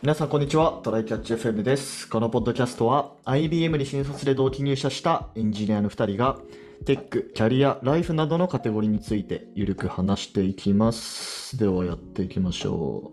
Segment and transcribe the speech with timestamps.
[0.00, 0.78] 皆さん、こんにちは。
[0.84, 2.08] トライキャッチ FM です。
[2.08, 6.38] このポッドキャストは、IBM に新卒で同期入社したエンジニアの2人が、
[6.86, 11.58] テック、キャリア、ライフなどのカテゴリーについて、ゆるく話していきます。
[11.58, 13.10] では、やっていきましょ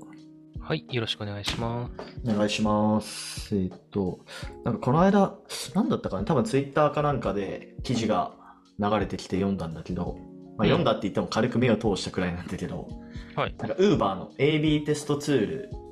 [0.59, 1.91] はい、よろしくお願いします。
[2.23, 2.31] う。
[2.31, 3.55] お願いします。
[3.55, 4.19] えーっと、
[4.63, 5.33] なんかこの間、
[5.73, 6.23] なんだったかな？
[6.23, 8.31] 多分 Twitter かなんかで記事が
[8.77, 10.19] 流れてきて読んだんだけど、
[10.55, 12.87] まあ、うん読んだって言っても軽く目を通したくらいなんだけど、
[13.35, 13.55] はい。
[13.57, 15.84] なんか Uber の AB テストツール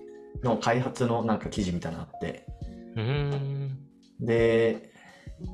[0.43, 2.45] の開発のなんか記事みたいなのあって、
[2.95, 3.77] うーん。
[4.19, 4.91] で、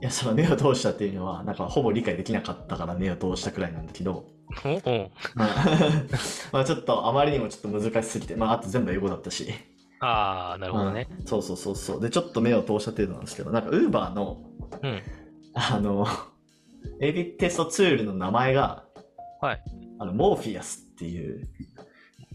[0.02, 4.28] いや、その目を通したっていうのは、なんかほぼ理解できなかったから目を通したくらいなんだけど、
[5.36, 5.66] まあ
[6.52, 9.48] まあちょっとあまりにもちょっと難しすぎて、まああと全部英語だったし、
[10.00, 11.08] ああ、なるほどね。
[11.20, 12.02] うんそうそうそうそう。
[12.02, 14.44] で、ちょっと目を通した程度なんですけど、なんか Uber の、
[14.82, 15.02] うん。
[15.54, 16.08] あの、
[17.02, 18.86] AB テストツールの名前が、
[19.42, 19.64] はい。
[20.00, 21.48] あの、モーフィアスっていう、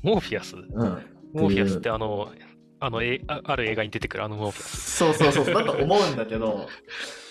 [0.03, 0.57] モーフィアス。
[0.57, 1.14] うん。
[1.35, 2.29] モーフィアスってあの、
[2.81, 4.91] あの、えあある映画に出てくるあのモーフィアス。
[4.97, 6.69] そうそうそう、だと思うんだけど、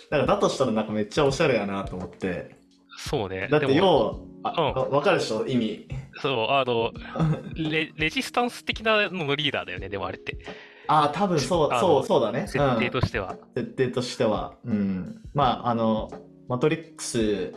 [0.09, 2.55] なんかだとしたらなんかめっちゃおしゃれやなと思って、
[2.97, 3.47] そうね。
[3.49, 3.85] だってでも要
[4.43, 5.45] は、あ分かるでしょ？
[5.47, 5.87] 意味。
[6.21, 6.91] そう、あの
[7.55, 10.37] レ、レジスタンス的なののリーダーだよね、でもあれって。
[10.87, 12.47] ああ、多分そう、そう、そうだね。
[12.47, 13.37] 設定としては。
[13.55, 14.57] うん、設定としては。
[14.65, 15.21] うん。
[15.33, 16.09] まあ、あの、
[16.49, 17.53] マトリックス、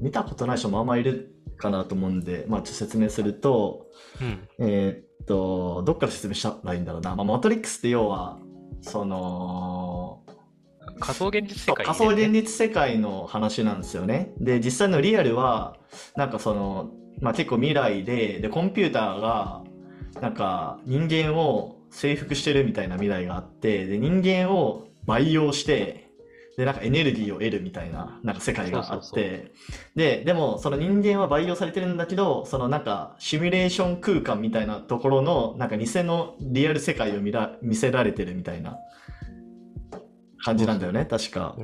[0.00, 3.86] 見たことない人もあんまいるかなと思うんで、まあ、ちょっと説明すると、
[4.20, 4.68] うん。
[4.68, 7.14] えーっと、どっから説明したらいいんだろうな。
[7.14, 8.38] まあ、マトリックスって要は、
[8.80, 10.22] その、
[11.00, 14.32] 仮想現実世界、ね、仮想現実世界の話なんですよね。
[14.38, 15.76] で、実際のリアルは、
[16.16, 19.62] なんかその、まあ結構未来で、で、コンピューターが、
[20.20, 26.07] なんか人間を征服してるみたいな未来があって、で、人間を培養して、
[26.58, 29.52] で、なんかエネルギーを得るみたいな、なんか世界があって、
[29.94, 38.76] で、でも、その人間は培養されてるんだけど、そのなんか、シミュレーション空間みたいなところの、なんか偽のリアル世界を見ら見せられてるみたいな
[40.42, 41.54] 感じなんだよね、確か。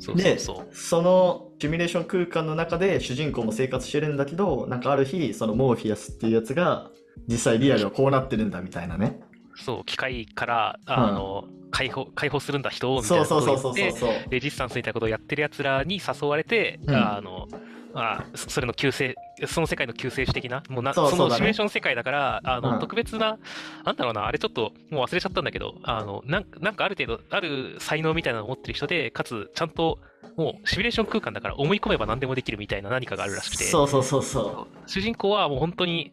[0.00, 0.74] そうそうそう。
[0.74, 6.90] そのシミュレーション空間の中で主人公も生活してるんだけど、なんかある日、そのモーフィアスっていうやつが、
[7.28, 9.20] 実際リアルはこうなってるんだみたいなね。
[9.56, 14.30] そう、機械から、あの、解放、解放するんだ人を、みたいなことを言って、そうそうそうそうそう。
[14.30, 16.94] レジスタンスみたいなことをやってる奴らに誘われて、うん。
[16.94, 17.48] あの、
[17.94, 19.14] あそそれの救世、
[19.46, 21.28] その世界の救世主的な、もうなそうそうだね。
[21.28, 22.78] そのシミュレーション世界だから、あの、うん。
[22.78, 23.38] 特別な、
[23.84, 29.98] なんだろうな、あれちょっともう忘れちゃったんだけど、あの、なんなんかある程度、ある才能みたいなのを持ってる人で、かつ、ちゃんと、
[30.36, 36.12] もうシミュレーション空間だから思い込めば何でもできるみたいな何かがあるらしくて、そうそうそうそ主人公はもう本当に、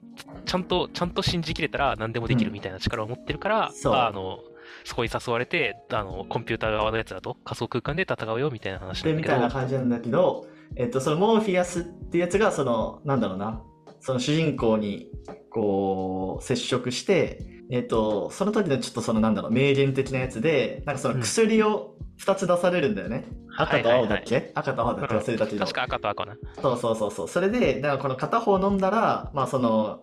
[0.50, 4.40] ちゃんと、ちゃんと信じきれたら何でもできるみたいな力を持ってるから、そうあの、
[4.84, 9.08] そこに誘われて、あの、コンピューター側のやつらと仮想空間で戦うよみたいな話う。
[9.08, 13.62] で、みたいなんだけど、な感じなんだけど、えっと、そのモーフィアスっていうやつが、その、なんだろうな、
[14.00, 15.12] その主人公に、
[15.52, 23.28] こう、接触して、えっと、その時のちょっとその、なんだろう、名言的なやつで、なんかその薬を2つ出されるんだよね。
[23.56, 25.16] 赤と青だっけ、赤と青だっけ？
[25.16, 25.60] 忘れたけど。
[25.60, 26.36] 確か赤と赤な。
[26.60, 27.28] そうそうそうそう。
[27.28, 30.00] それで、だからこの片方飲んだら、まあその、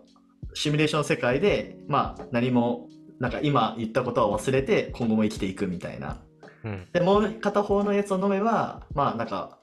[0.56, 2.89] シミュレーション世界で、まあ何も、
[3.21, 6.17] なんか今言ったことは忘れて今後も生きていくみたいな。
[6.65, 6.89] うん。
[6.94, 9.59] で、もう片方のやつを飲めば、まあなんか、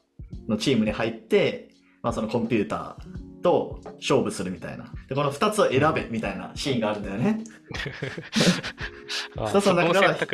[0.48, 1.70] のチームに入って、
[2.04, 4.86] まあそのコンピューターと勝負するみたいな。
[5.10, 7.44] で、この二つを選べみたいなシーンがあるんだよね。
[9.36, 10.28] あ二つの中から、そう、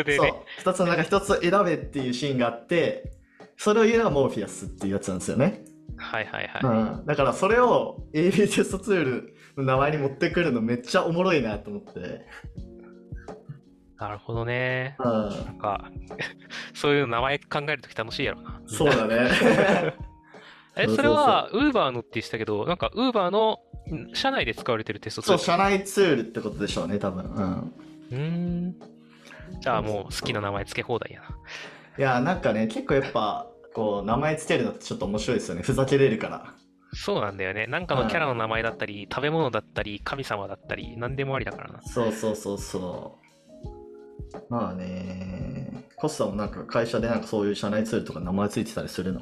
[0.58, 3.14] 二つの中一つを選べっていうシーンがあって、
[3.56, 5.64] それを言うのがモーフィアスっていうやつなんですよね。
[5.97, 7.00] はいはいはい。
[7.00, 12.25] うん、だからそれを AB テストツールの名前に持ってくるのめっちゃおもろいなと思って。
[13.97, 14.95] なるほどね。
[15.00, 15.91] うん、なんか、
[16.73, 18.61] そういう名前考えるとき楽しいやろな。
[18.66, 19.29] そうだね。
[20.77, 23.59] え、それは、ウーバーのって言ってたけど、なんか、ウーバーの
[23.94, 25.44] ん社内で使われてるテストツーそう、ル。
[25.44, 27.25] 社内ツールってことでしょうね、多分。
[27.25, 27.73] うん。
[28.11, 28.75] うーん。
[29.59, 31.27] じゃあもう好きな名前付け放題やな。
[31.97, 33.47] いや、なんかね、結構やっぱ、
[33.79, 35.62] こう、名前つけるのってちょっと面白いですよね。
[35.62, 36.53] ふざけれるから。
[36.94, 37.66] そうなんだよね。
[37.67, 41.81] なんかのキャラの名前だったり、食べ物だったり、神様だったり、何でもありだからな。
[41.83, 43.18] そうそうそうそ
[44.33, 44.38] う。
[44.50, 49.21] まあね、コスタもなんか会社でなんかそういう社内ツールとか名前ついてたりするの？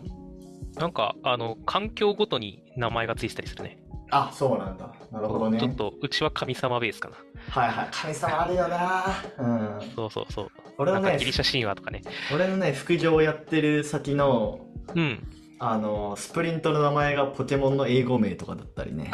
[0.77, 3.77] なんか、あの、環境ごとに名前がついてたりするね。
[4.09, 4.91] あ、そうなんだ。
[5.11, 5.59] なるほどね。
[5.59, 7.15] ちょっと、うちは神様ベースかな。
[7.49, 7.89] はいはい。
[7.91, 9.03] 神様あるよな。
[9.37, 9.45] う
[9.85, 9.91] ん。
[9.95, 10.51] そうそうそう。
[10.77, 12.03] 俺のねギ、リシャ神話とかね。
[12.33, 14.59] 俺のね、副業をやってる先の、
[14.95, 15.27] うん。
[15.59, 19.11] あの、スプリントの名前がポケモンの英語名とかだったりね。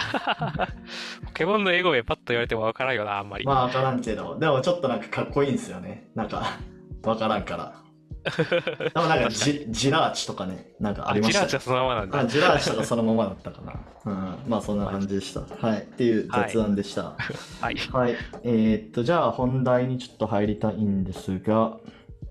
[1.25, 3.45] ポケモンの英語名パッと言われてもわからんよな、あんまり。
[3.45, 6.10] まあわからんけど、でもちょっとなんかかっこいいんですよね。
[6.15, 6.57] なんか、
[7.04, 7.82] わからんから。
[8.23, 12.19] で もなんかジジラーチとかね、なんかありましたジラーチはそのままなんだ。
[12.19, 13.73] あジラーチとかそのままだったかな。
[14.05, 15.41] うん、まあそんな感じでした。
[15.41, 15.79] はい。
[15.79, 17.15] っていう雑談でした。
[17.59, 17.75] はい。
[17.75, 18.15] はい。
[18.43, 21.77] えーっと、じゃあ本題にちょっと入りたいんですが、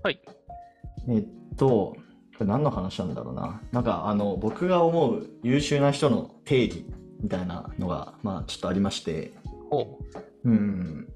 [0.01, 0.19] はい。
[1.07, 1.95] えーっと、こ
[2.39, 3.61] れ何の話なんだろうな。
[3.71, 6.85] なんかあの、僕が思う優秀な人の定義
[7.21, 9.33] みたいなのが、まあちょっとありまして、
[9.69, 9.99] ほ
[10.43, 11.07] うん。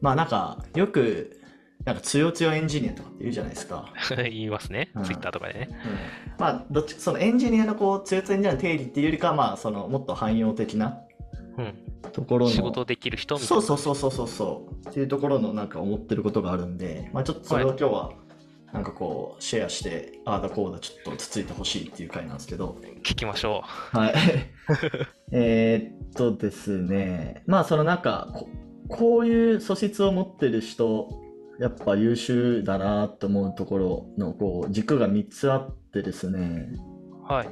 [0.00, 1.39] まあなんか、よく、
[1.84, 3.92] なんか強強エンジニアとかって言うじゃないですか。
[4.12, 4.16] う。
[4.22, 5.04] 言いますねうん。
[5.04, 5.68] ツイッターとかでね。
[6.38, 11.00] まあ、どっち、そのエンジニアのこう、強強エンジニアの定義っていうよりかは、まあ、その、もっと汎用的な
[11.56, 11.74] うん。
[12.12, 12.52] ところの。
[12.52, 13.64] 仕事できる人みたいそうな。
[13.64, 14.88] そうそうそうそうそう。
[14.88, 18.12] っていうところのなんか思ってることがあるんで、まあちょっとそれを今日は、
[18.72, 22.76] なんかこう、シェアして、ああだこうだちょっとつついてほしいっていう回なんですけど。
[23.02, 24.14] 聞きましょはい。
[25.32, 28.48] えーっとですね、まあそのなんかこ、
[28.88, 31.08] こういう素質を持ってる人、
[31.60, 36.72] やっぱ優秀だなと思うところのこう軸が3つあってですね、
[37.28, 37.32] う。
[37.32, 37.50] はい。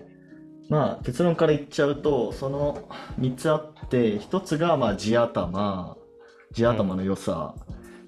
[0.71, 2.89] まあ結論から言っちゃうと、その
[3.21, 5.99] 3つあって、1つがまあ地頭、
[6.53, 7.55] 地頭の良さ、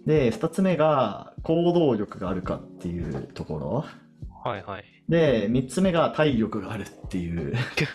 [0.06, 3.84] で、2つ目が行動力があるかっていうところ。
[4.42, 4.84] はいはい。
[5.10, 7.52] で、3つ目が体力があるっていう、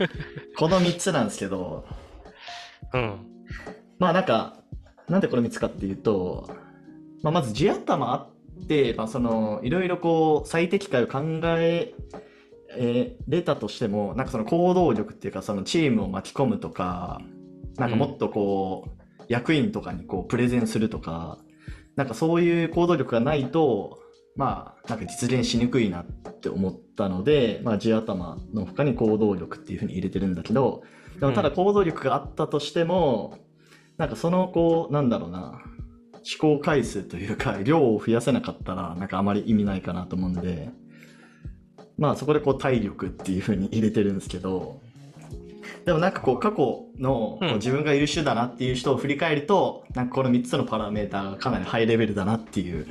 [0.60, 1.88] この3つなんですけど、
[2.94, 3.18] うん。
[3.98, 4.58] まあなんか、
[5.10, 6.48] なんでこれ3つかっていうと、
[7.26, 11.22] まあ、まず地頭あって、まあ、そのいろいろこう最適解を考
[11.58, 11.96] え
[12.78, 17.20] えーれたとしても、なんかその行動力っていうか、そのチームを巻き込むとか、
[17.78, 21.40] なんかもっとこう、役員とかにこうプレゼンするとか、
[21.96, 23.98] なんかそういう行動力がないと、
[24.36, 30.84] まあ、なんか実現しにくいなって思ったので、まあ、地頭の他に行動力っていうふうに入れてるんだけど、
[31.20, 33.40] でもただ行動力があったとしても、
[33.98, 35.60] なんかそのこう、なんだろうな、
[36.26, 40.70] 思考回数というか、量を増やせなかったら、なんかあまり意味ないかなと思うんで、
[41.98, 44.82] まあそこでこう体力っていうふうに入れてるんですけど、
[45.86, 52.88] でもなんかこう過去の自分が優秀だなっていう人を振り返ると、なんかこの3つのパラメーターがかなりハイレベルだなっていう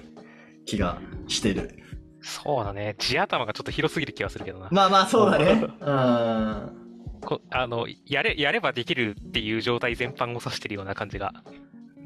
[0.64, 1.82] 気がしてる。
[2.22, 2.94] そうだね。
[2.98, 4.68] 地頭がちょっと広すぎる気がするけどな。
[4.70, 5.66] まあまあそうだね。
[5.80, 6.84] うん。
[7.20, 11.32] こあのやれやればできるっていう状態全般を指してるような感じが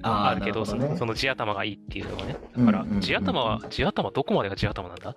[0.03, 2.37] あるけど、なるほねそのその地頭がいいっていうのはね。
[2.57, 5.11] だから地頭は、地頭どこまでが地頭なんだ？
[5.11, 5.15] っ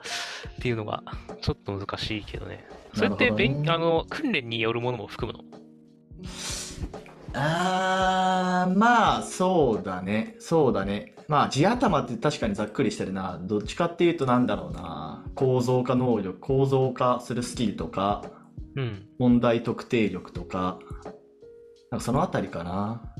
[0.61, 1.03] ていうのが
[1.41, 2.65] ちょっと難しいけどね。
[2.93, 5.43] それってね勉、あの訓練によるものも含むの？
[7.33, 10.35] あー、まあ、そうだね。
[10.39, 11.15] そうだね。
[11.29, 13.39] まあ、地頭って確かにざっくりしてるな。
[13.41, 15.23] どっちかっていうとなんだろうな。
[15.35, 18.25] 構造化能力、構造化するスキルとか、
[18.75, 19.07] うん。
[19.17, 20.79] 問題特定力とか、
[21.89, 23.10] なんかそのあたりかな。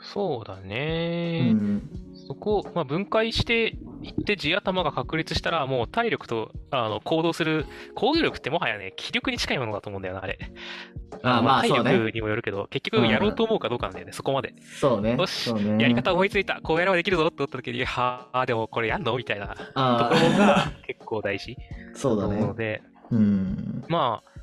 [0.00, 1.52] そうだうね。
[1.52, 1.82] ん。
[2.26, 10.38] そこを、まあ、分解していって地頭が確立したら、もう体力とあの行動する、行動力ってもはやね、気力に近いものだと思うんだよな、あれ。
[11.22, 11.92] あーまあ、体。
[11.92, 14.54] 力にもよるけど、結局やろうと思うかどうかなんだよね、そこまで。
[14.80, 15.16] そうね。
[15.16, 15.80] よしね。
[15.82, 21.56] やり方思いついた、こうやればできるぞって思った時に、はあ、でもこれやんのみたいなとこあろが結構大事ー
[21.96, 22.54] そうだなのね。
[22.54, 22.82] で、
[23.12, 23.84] うん。
[23.88, 24.35] まあ、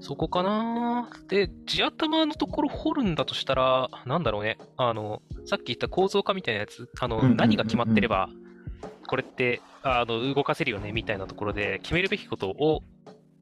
[0.00, 1.10] そこかな。
[1.28, 4.58] で、地頭のところ掘るんだとしたら、なんだろうね。
[4.76, 8.28] あの、さっき言った構造化みたいなやつ、あの、何が決まってれば、
[9.06, 12.82] これって、あの、動かせるよね、みたいなところで、決めるべきことを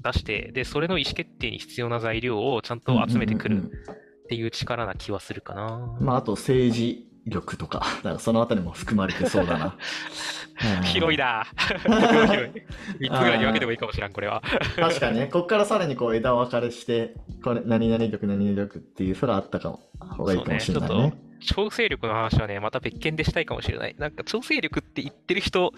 [0.02, 5.96] 出して、で、それの意思決定に必要な材料をちゃんと集めてくるっていう力な気はするかな。
[6.00, 9.66] まあ、あと政治力とか、 だからそのあたりも含まれてそうだな。
[9.66, 11.46] う ん広いな
[11.82, 12.62] 広 い広い。
[12.98, 14.42] 三つぐらいに分けてもいいかもしらん、これは。
[14.76, 21.14] 確かにね、こっからさらにこう枝分かれして、これ何々力、何々力っていうふうがあったかも、方がいいかもしれないね。
[21.40, 23.94] 調整力の話はね、また別件でしたいかもしれない。
[23.98, 25.72] なんか調整力って言ってる人、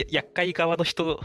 [0.00, 1.20] や厄介側の人、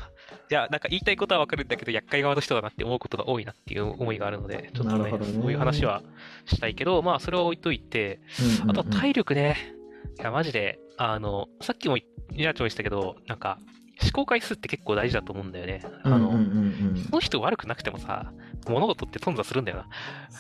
[0.50, 6.04] いや、なんか言いたいことはわかるんだけど、厄介側の人だなって思うことが多いなっていう思いがあるので、ちょっとね、ねそういう話は
[6.46, 9.76] したいけど、まあ、それは置いといて、うんうんうんあとは体力ね。
[10.20, 11.98] いや、マジで、あの、さっきも、
[12.32, 13.58] ニラチョも言ってたけど、なんか、
[14.02, 15.82] 思考回数って結構大事だと思うんだよね。
[16.04, 18.32] あの、うんうんうんうんその人悪くなくてもさ、
[18.68, 19.88] 物事って頓挫するんだよな。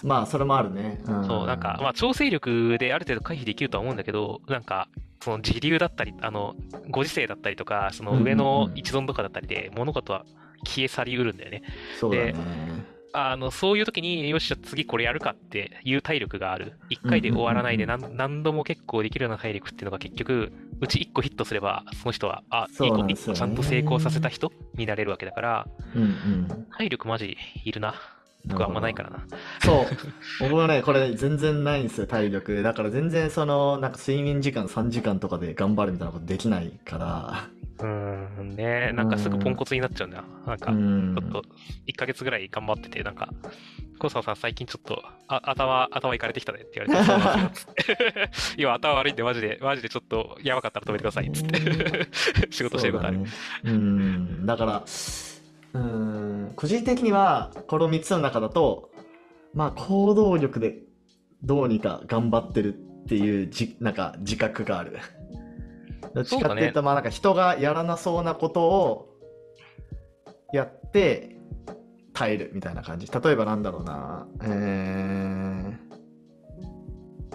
[0.03, 1.01] まあ、それもあるね。
[1.05, 4.87] うんそう、なんか、まあ、調整力である程度回避できるとは思うんだけど、なんか、
[5.21, 6.55] その時流だったり、あの、
[6.89, 10.25] ご時世だったりとか、その上の一存とかだったりで、物事は
[10.65, 11.63] 消え去りうるんだよね。
[11.99, 12.35] そうだね。
[13.13, 16.79] あの、そういう時に、よし、じゃあ次これやるかっていう体力がある。
[16.89, 20.51] 一回で終わらないで何何度も結構できるような体力っていうのが結局、
[20.81, 26.67] うち一個ヒットすれば、その人は、あ、いそいう子個ちゃんと成功させた人になれるわけだから、うんうん。
[26.77, 27.95] 体力マジいるな。
[28.46, 29.25] 僕はあんまないからな。
[29.63, 29.86] そう。
[30.39, 32.63] 僕はね、これ全然ないんですよ、体力。
[32.63, 37.50] だから全然その、なんか睡眠時間3時間とかで頑張るみたいなことできないから、
[37.81, 37.86] う
[38.43, 40.24] ん、ねなんかすぐポンコツになっちゃうんだよ。
[40.46, 41.43] なんか、うんちょっと、
[41.88, 43.29] 1ヶ月ぐらい頑張ってて、なんか、
[44.00, 48.29] コサさん最近ちょっと、あ頭、頭いかれてきたねって言われて。
[48.62, 52.08] 今頭悪いんで、マジで、マジでちょっと、やばかったら止めてください、つって。
[52.51, 53.17] 仕事してることある。
[53.17, 53.25] そう
[53.65, 54.84] だねうんだから
[55.73, 56.53] うん。
[56.55, 58.89] 個人的にはこの3つの中だと
[59.53, 60.79] まあ行動力で
[61.43, 64.97] どうにか頑張ってるっていうじなんか自覚がある。
[66.13, 69.09] どっちかっていうとまあなんか人がやらなそうなことを
[70.53, 71.38] やって
[72.13, 73.07] 耐えるみたいな感じ。
[73.07, 74.27] 例えばなんだろうな。
[74.43, 75.89] えー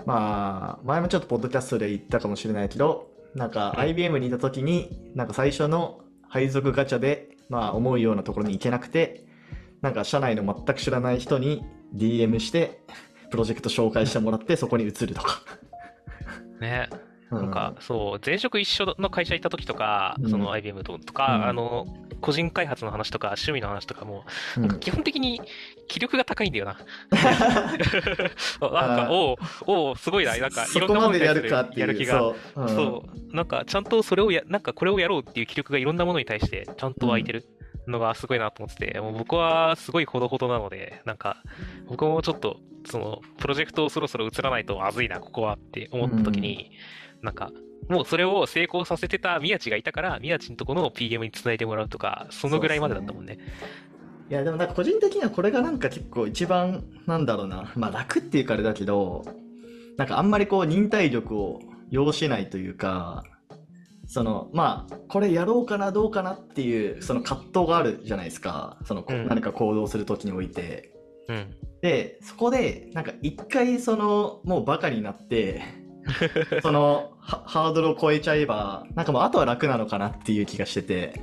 [0.07, 6.04] まあ前もちょっとポッドキャストで言ったかもしれないけどなんか IBM にいた時になんか最初の
[6.35, 9.25] 配属ガチャでまあ思うようなところに行けなくて
[9.83, 11.65] なんか社内の全く知らない人に
[11.95, 12.83] DM して
[13.31, 15.43] プロジェクト紹介してもらってそこに移るとか
[16.61, 16.91] ね。
[17.31, 20.31] うなんか、そう、前職一緒の会社行った時とか、うん。
[20.31, 21.47] その IBM ととか、うん。
[21.47, 21.87] あの、
[22.21, 24.25] 個人開発の話とか、趣味の話とかも、
[24.57, 24.63] うん。
[24.63, 25.41] なんか基本的に
[25.89, 26.79] 気力が高いんだよな。
[28.61, 32.19] なんか、おうおうすごいな、なんか、いそろんなものに対するやる気が。
[32.19, 37.45] そう,、うん、そう、なんか、ちゃんとそれをや、なんか、これをやろうっていう気力がいろんなものに対して、ちゃんと湧いてる
[37.87, 41.43] のがすごいなと思ってて、もう僕はすごいほどほどなので、なんか、
[41.87, 46.71] 僕もちょっと、その、プロジェクトをそろそろ移らないとまずいな、ここはって思った時に、
[47.25, 47.51] なんか、
[47.89, 53.39] もうそれを成功させてた宮地がいたから、宮地のとこの PM につないでもらうとか、そのぐらいまでだったもんね。
[54.31, 57.73] いやでもなんか個人的にはこれがなんか結構一番なんだろうな。
[57.77, 59.23] まあ楽っていうかあれだけど
[59.99, 63.23] なんかあんまりこう忍耐力を要しないというか
[64.07, 68.79] そのまあこれやろうかなどうかなっていうその葛藤があるじゃないですか。
[68.87, 69.29] そのこうん。
[69.29, 70.91] 何か行動する時において、
[71.29, 71.55] うん。
[71.83, 75.63] でそこでなんか一回そのもうバカになって
[76.63, 81.21] そのハハードルを超えちゃえばなんかもうあとは楽なのかなっていう気がしてて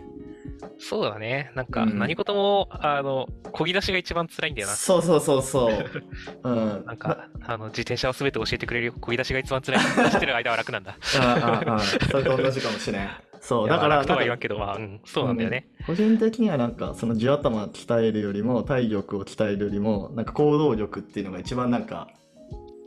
[0.82, 1.52] そうだね。
[1.56, 4.74] なんか、うん何事も、あの、漕ぎ出しが一番辛いんだよな。
[4.74, 5.86] そうそうそうそう、
[6.44, 8.94] うん、なんか、あの、自転車を全て教えてくれるよ。
[9.00, 9.80] 漕ぎ出しが一番辛い。
[9.80, 10.98] 走ってる間は楽なんだ。
[11.22, 13.10] ああああそれと同じかもしれん。
[13.40, 15.68] そう、だから、楽とは言わんけど、まあ、うん、そうなんだよね。
[15.86, 22.08] 個人的にはなんか、その地頭鍛えるよりも、体力を鍛えるよりも、なんか行動力っていうのが一番なんか、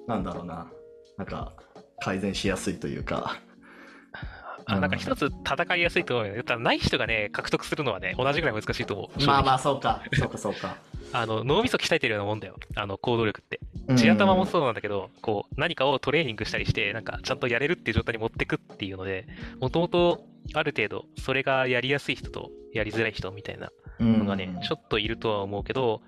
[0.09, 0.69] なんだろうな、
[1.17, 1.53] なんか、
[2.01, 3.39] 改善しやすいというか。
[4.67, 6.43] あ、なんかうん一つ戦いやすいと思うよ。
[6.43, 9.27] ただない人がね、獲得するのはね、同じぐらい難しいと思う。
[9.27, 9.55] まあまあ。
[9.55, 10.77] あ、そうか、そうか、そうか。
[11.13, 12.57] あの、脳みそ鍛えてるようなもんだよ。
[12.75, 13.61] あの、行動力って。
[13.89, 19.27] うん地頭もそうなんだけど、こう、何かをトレーニングしたりして、なんか、ちゃんとやれるっていう状態に持ってくっていうので、
[19.61, 20.25] もともと、
[20.55, 23.71] ある程度、それがやりやすい人と、やりづらい人みたいな
[24.01, 26.01] のがね、ちょっといるとは思うけど、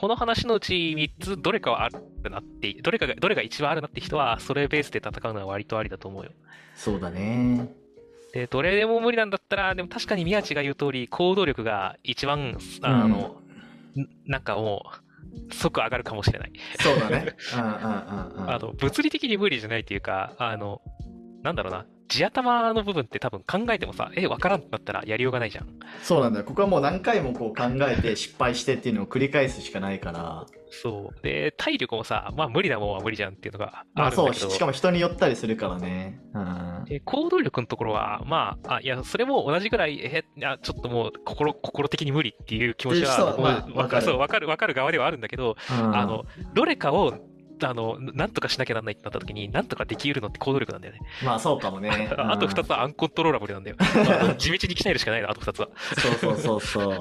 [0.00, 6.30] この話のうち3つ、どれかはあるなって、どれかが、どれが一番あるなって人は、それベースで戦うのは割とありだと思うよ。
[6.74, 7.70] そうだね。
[8.32, 13.42] で、どれでも無理なんだったら、でも確かに宮地が言う通り、行動力が一番、あの、
[13.94, 14.86] んなんかも
[15.50, 16.52] う、即上がるかもしれない。
[16.80, 17.34] そうだね。
[17.54, 18.50] うんうんうんうん。
[18.50, 20.80] あの、物理的に無理じゃないっていうか、あの、
[21.42, 25.68] なんだろうな、地頭の部分って多分考えてもさ、え、わからんってなったらやりようがないじゃん。
[26.02, 26.44] そうなんだよ。
[26.44, 30.46] ここはもう何回もこう考えて失敗してっていうのを繰り返すしかないから。
[30.70, 31.22] そう。
[31.22, 36.20] で、体力もさ、まあ無理なもんは無理じゃんっていうのがまあそう、あるんだけど、しかも人によったりするからね。
[36.34, 36.84] うん。
[36.84, 46.24] で行動力のところは、まあ、あいや、それも同じぐらい、え、いや、ちょっともう、心、心的に無理っていう気持ちは、っていう人は僕もまあわかるそう、わかる、わかる側ではあるんだけど、うんあの、
[46.54, 47.14] どれかを、
[47.68, 51.00] あの、なんとかしなきゃならないってなった時に、なんとかできるのって行動力なんだよね。
[51.24, 51.90] まあそうかもね。
[52.16, 52.70] あと二つ。
[52.70, 53.76] つはアンコントローラブルなんだよ。
[54.38, 55.68] 地道に鍛えるしかないな、あと二つは。
[55.98, 57.00] そうそうそうそう。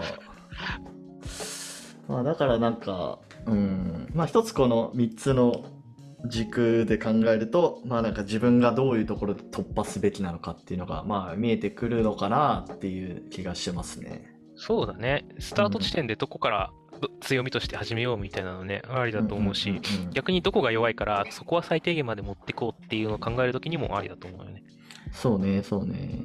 [2.11, 4.09] まあだからなんか、うん。
[4.13, 5.63] まあ一つこの3つの
[6.25, 14.33] 軸で考えると、まあなんか自分がどういうところで突破すべきなのかっていうのが、まあ見えてくるのかなっていう気がしてますね。
[14.55, 15.25] そうだね。
[15.39, 16.78] スタート地点でどこからど
[17.21, 19.79] 強みとして始めようみたいなのね、ありだと思うし、
[20.13, 24.63] 逆にどこが弱いから、そこは最低限まで持ってこうっていうのを考えるときにもありだと思うよね。
[25.11, 26.21] そうね、そうね。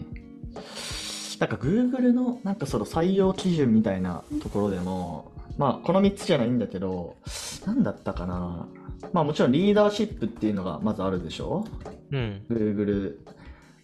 [1.40, 7.16] なんか Google のなんかその採用基準みたいなところでも、まあこの3つじゃないんだけど、
[7.66, 8.68] なんだったかな。
[9.12, 11.64] まあもちろんリーダーシップっていうのがまずあるでしょ？
[12.12, 12.42] うん。
[12.48, 13.18] Google。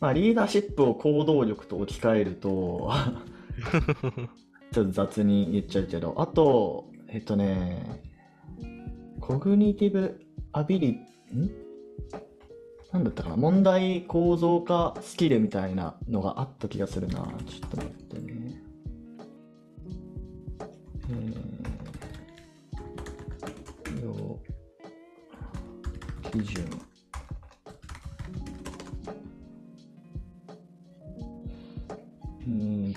[0.00, 2.90] まあリーダーシップを行動力と置き換えると、
[4.72, 8.02] ちょっと雑に言っちゃうけど、あと、えっとね、
[9.20, 10.20] コグニティブ
[10.52, 11.00] アビリ、ん？
[12.92, 13.36] なんだったかな？
[13.36, 17.14] 問題構造化スキルみたいなのがあった気がするな。
[17.46, 18.62] ちょっと待ってね。
[21.08, 24.38] えー、要
[26.30, 26.64] 基準。
[32.46, 32.94] うー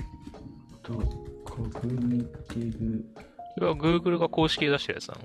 [1.84, 3.06] ティブ。
[3.16, 5.22] これは Google が公式で出してるやつなの？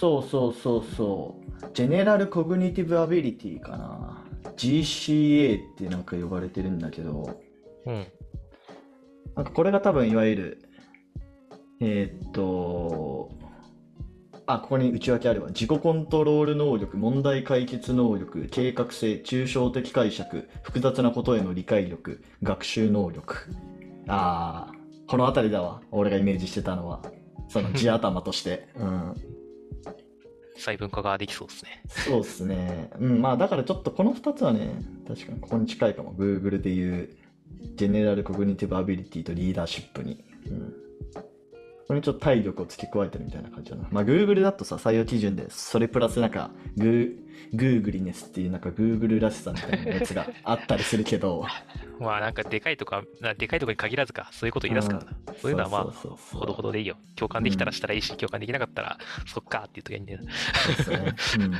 [0.00, 1.70] そうそうそうそう。
[1.74, 4.24] General Cognitive Ability かな。
[4.56, 7.38] GCA ってなんか呼ばれてるんだけど、
[7.84, 8.06] うん。
[9.34, 10.68] なんかこれが多分いわゆる、
[11.80, 13.30] えーっと、
[14.46, 15.48] あ、ここに内訳あるわ。
[15.48, 23.50] 自己コントロール能力、問題解決能力、計画性、抽象的解釈、複雑なことへの理解力、学習能力。
[24.08, 24.75] ああ、
[25.06, 25.80] この辺りだわ。
[25.90, 27.02] 俺がイメージしてたのは。
[27.48, 28.68] その地頭として。
[28.76, 29.14] うん。
[30.56, 31.82] 細分化ができそうですね。
[31.86, 32.90] そうですね。
[32.98, 34.70] うん、まあだからちょっとこの2つはね、
[35.06, 36.14] 確かにここに近いかも。
[36.14, 37.10] Google でいう、
[37.76, 40.24] General Cognitive Ability とリーダーシップに。
[40.48, 40.74] うん。
[41.86, 43.86] これにちょっと体力を付け加えてるみたいな感じだな。
[43.92, 51.44] まあ Google だとさ、採用基準で、それプラスなんか、 Goo、Googleyness っていうなんか Google らしさみたいなやつがあったりするけど、
[52.00, 55.12] まあなんかでかいとか、なでかいとこに限らずか、そういうこと言い出すからな。
[55.40, 56.96] そういうのはまあ、そうそうそうそうほどほどでいいよ。
[57.14, 60.20] 共感できたらしたらいいし、共感できなかったら、そっかっていう時はいいんだよ。
[60.84, 61.46] そうですね。
[61.46, 61.52] うん。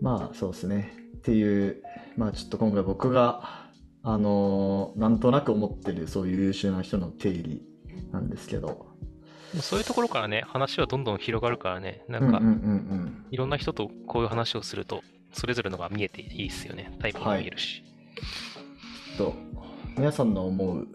[0.00, 0.94] まあ、そうですね。
[1.18, 1.82] っていう、
[2.16, 3.62] まあちょっと今回僕が、
[4.04, 7.62] あのーなんとなく思ってるそういう優秀な人の定義
[8.12, 8.86] なんですけど、
[9.60, 12.40] そういうところからね、話はどんどん広がるからね、なんか。
[13.30, 15.02] いろんな人とこういう話をすると、
[15.32, 16.96] それぞれのが見えていいですよね。
[17.00, 17.82] タイプも見えるし。
[19.18, 19.34] と、
[19.96, 20.88] 皆さんの思う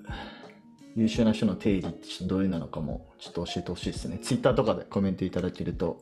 [0.96, 4.18] 優秀な人の定義ってちょっとどういうなのかもちょっと教えてほしいですね。
[4.18, 6.02] ツイッターとかでコメントいただけると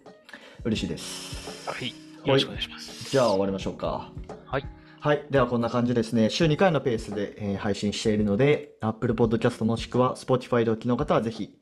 [0.64, 1.70] 嬉しいです。
[1.70, 1.90] はい。
[1.90, 1.94] よ
[2.34, 3.12] ろしくお願いします。
[3.12, 4.12] じゃあ終わりましょうか。
[4.46, 4.66] はい。
[5.06, 5.24] はい。
[5.30, 6.32] ではこんな感じですね。
[6.32, 11.60] 週2回のペースで、えー配信しているので、Apple Podcast もしくは Spotify でお聞きの方はぜひ、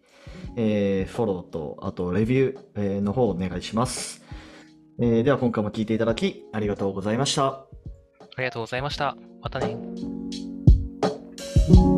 [0.56, 4.24] えーフォローと、あとレビュー、えーの方をお願いします。
[4.98, 7.48] えーでは今回も聞いていただきありがとうございました。
[7.48, 7.68] あ
[8.38, 9.18] りがとうございました。
[9.42, 9.76] またね。「